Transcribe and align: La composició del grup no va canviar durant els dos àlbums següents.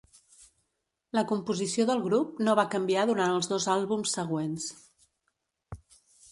La 1.17 1.23
composició 1.31 1.85
del 1.89 2.01
grup 2.07 2.41
no 2.49 2.57
va 2.61 2.65
canviar 2.77 3.05
durant 3.11 3.37
els 3.37 3.53
dos 3.55 3.71
àlbums 3.77 4.17
següents. 4.21 4.69